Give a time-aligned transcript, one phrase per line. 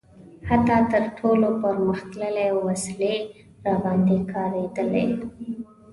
[0.47, 3.15] حتی تر ټولو پرمختللې وسلې
[3.65, 5.05] راباندې کارېدلي.